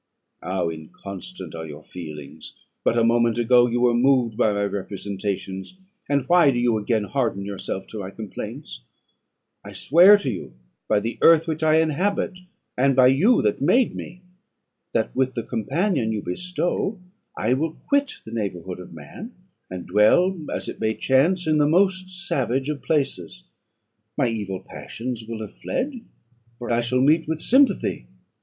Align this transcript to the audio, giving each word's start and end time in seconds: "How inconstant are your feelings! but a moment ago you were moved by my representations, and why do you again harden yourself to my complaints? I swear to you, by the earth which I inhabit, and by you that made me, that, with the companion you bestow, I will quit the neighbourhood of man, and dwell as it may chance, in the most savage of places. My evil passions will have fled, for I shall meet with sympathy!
"How 0.41 0.71
inconstant 0.71 1.53
are 1.53 1.67
your 1.67 1.83
feelings! 1.83 2.55
but 2.83 2.97
a 2.97 3.03
moment 3.03 3.37
ago 3.37 3.67
you 3.67 3.81
were 3.81 3.93
moved 3.93 4.35
by 4.35 4.51
my 4.51 4.63
representations, 4.63 5.77
and 6.09 6.25
why 6.27 6.49
do 6.49 6.57
you 6.57 6.75
again 6.79 7.03
harden 7.03 7.45
yourself 7.45 7.85
to 7.89 7.99
my 7.99 8.09
complaints? 8.09 8.81
I 9.63 9.73
swear 9.73 10.17
to 10.17 10.31
you, 10.31 10.55
by 10.87 11.01
the 11.01 11.19
earth 11.21 11.47
which 11.47 11.61
I 11.61 11.75
inhabit, 11.75 12.39
and 12.75 12.95
by 12.95 13.09
you 13.09 13.43
that 13.43 13.61
made 13.61 13.95
me, 13.95 14.23
that, 14.91 15.15
with 15.15 15.35
the 15.35 15.43
companion 15.43 16.11
you 16.11 16.23
bestow, 16.23 16.99
I 17.37 17.53
will 17.53 17.73
quit 17.73 18.21
the 18.25 18.31
neighbourhood 18.31 18.79
of 18.79 18.93
man, 18.95 19.35
and 19.69 19.85
dwell 19.85 20.35
as 20.51 20.67
it 20.67 20.81
may 20.81 20.95
chance, 20.95 21.45
in 21.45 21.59
the 21.59 21.69
most 21.69 22.09
savage 22.27 22.69
of 22.69 22.81
places. 22.81 23.43
My 24.17 24.27
evil 24.29 24.61
passions 24.61 25.25
will 25.27 25.41
have 25.41 25.53
fled, 25.53 25.93
for 26.57 26.71
I 26.71 26.81
shall 26.81 27.01
meet 27.01 27.27
with 27.27 27.39
sympathy! 27.39 28.07